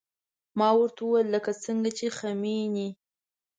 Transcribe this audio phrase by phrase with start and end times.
[0.57, 2.89] ما ورته وويل لکه څنګه چې خميني.